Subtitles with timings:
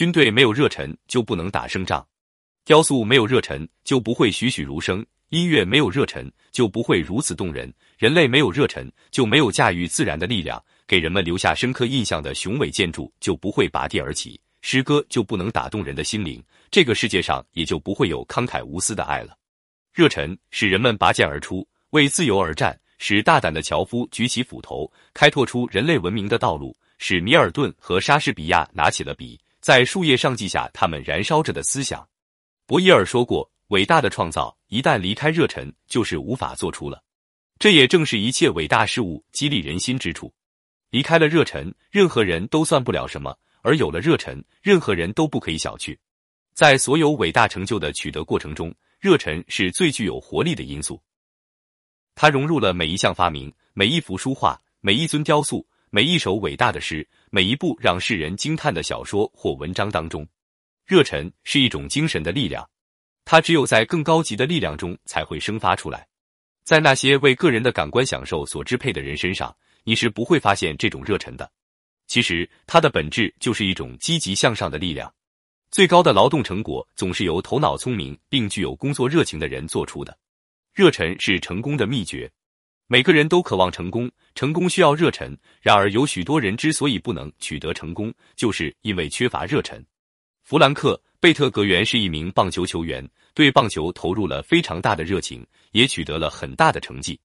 [0.00, 2.02] 军队没有热忱就不能打胜仗，
[2.64, 19.36] 雕塑没有热忱就不会栩栩如生，音乐没有热忱就不会如此动人，人类没有热忱就没有驾驭自然的力量，给人们留下深刻印象的雄伟建筑就不会拔地而起，诗歌就不能打动人的心灵，这个世界上也就不会有慷慨无私的爱了。
[19.92, 22.74] 热忱使人们拔剑而出，为自由而战。
[22.96, 29.38] 使大胆的樵夫举起斧头，开拓出人类文明的道路；使米尔顿和莎士比亚拿起了笔，
[29.70, 32.04] 在树叶上记下他们燃烧着的思想。
[32.66, 37.00] 博伊尔说过：“伟大的创造一旦离开热忱，就是无法做出了。”
[37.56, 40.34] 这也正是一切伟大事物激励人心之处。
[40.90, 45.96] 离开了热忱，任何人都算不了什么；而有了热忱，任何人都不可以小觑。
[46.52, 51.00] 在所有伟大成就的取得过程中，热忱是最具有活力的因素。
[52.16, 60.24] 它融入了每一项发明、每一幅书画、每一尊雕塑、每一首伟大的诗、每一部让世人惊叹的小说或文章当中。
[60.86, 62.64] 热忱是一种精神的力量，
[63.24, 66.06] 它只有在更高级的力量中才会生发出来。
[66.62, 71.50] 在那些为个人的感官享受所支配的人身上，你是不会发现这种热忱的。
[72.06, 75.12] 其实，它的本质就是一种积极向上的力量。
[75.72, 80.16] 最高的劳动成果总是由头脑聪明并具有工作热情的人做出的。
[80.72, 82.30] 热忱是成功的秘诀，
[82.92, 85.32] 每个人都渴望成功，成功需要热忱。
[85.60, 89.80] 然而，有许多人之所以不能取得成功，就是因为缺乏热忱。
[90.42, 97.16] 弗兰克·贝特格原是一名棒球球员，对棒球投入了非常大的热情，也取得了很大的成绩。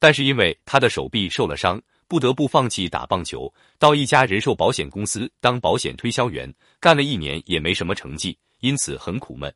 [0.00, 9.54] 但是因为他的手臂受了伤，不得不放弃打棒球，到一家人寿保险公司当保险推销员，干了一年也没什么成绩，因此很苦闷。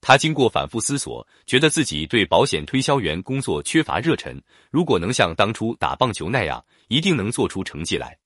[0.00, 4.40] 他经过反复思索，觉得自己对保险推销员工作缺乏热忱。
[4.70, 8.16] 如果能像当初打棒球那样，一定能做出成绩来。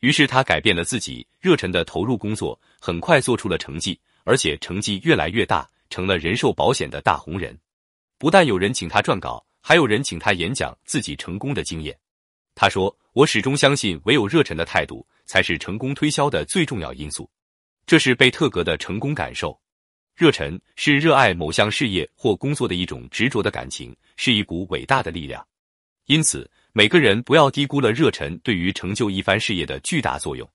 [0.00, 7.56] 于是他改变了自己，热忱的投入工作，很快做出了成绩，而且成绩越来越大，成了人寿保险的大红人。
[8.18, 11.96] 不但有人请他撰稿，还有人请他演讲自己成功的经验。
[12.54, 17.30] 他说：“我始终相信，唯有热忱的态度才是成功推销的最重要因素。”
[17.86, 19.58] 这是贝特格的成功感受。
[20.22, 25.44] 热忱是热爱某项事业或工作的一种执着的感情，是一股伟大的力量。
[26.06, 30.48] 因此，每个人不要低估了热忱对于成就一番事业的巨大作用。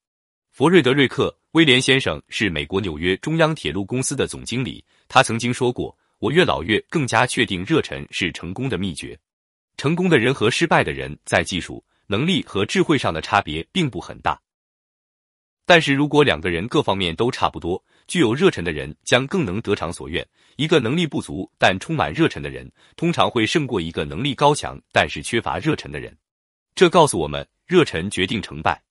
[0.53, 9.19] 弗瑞德瑞克·威廉先生是美国纽约中央铁路公司的总经理，他曾经说过：“我越老越更加确定热忱是成功的秘诀。
[9.75, 14.39] 成功的人和失败的人在技术、能力和智慧上的差别并不很大。”
[15.69, 20.25] 但是如果两个人各方面都差不多，具有热忱的人将更能得偿所愿。
[20.55, 26.17] 一个能力不足但充满热忱的人，通常会胜过一个能力高强但是缺乏热忱的人。
[26.73, 28.81] 这告诉我们，热忱决定成败。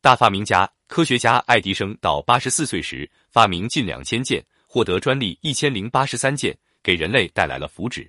[0.00, 8.08] 大发明家、科学家爱迪生到八十四岁时，发明近两千件，获得专利一千零八十三件，给人类带来了福祉。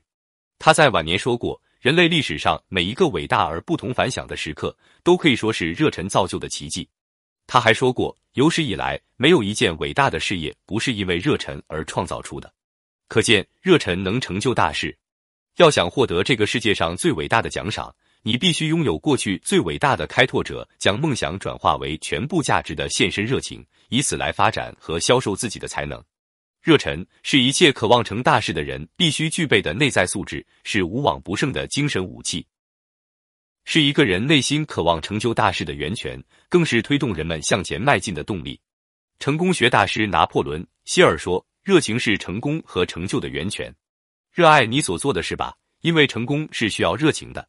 [0.60, 6.88] 他在晚年说过：“人类历史上每一个伟大而不同凡响的时刻，都可以说是热忱造就的奇迹。”
[7.52, 12.54] 他还说过，有史以来没有一件伟大的事业不是因为热忱而创造出的。
[13.08, 14.96] 可见，热忱能成就大事。
[15.58, 26.00] 要想获得这个世界上最伟大的奖赏，你必须拥有过去最伟大的开拓者将梦想转化为全部价值的献身热情，以此来发展和销售自己的才能。
[26.62, 32.46] 热忱是一切渴望成大事的人必须具备的内在素质，是无往不胜的精神武器。
[33.72, 36.20] 是一个人内心渴望成就大事的源泉，
[36.50, 38.60] 更是推动人们向前迈进的动力。
[39.20, 43.72] 成功学大师拿破仑·希尔说：“热情是成功和成就的源泉。
[44.34, 47.48] 热爱你所做的事吧，因为成功是需要热情的。”